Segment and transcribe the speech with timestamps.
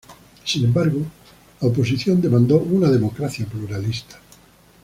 [0.45, 0.97] Sin embargo,
[1.61, 4.19] la oposición demandó una democracia pluralista.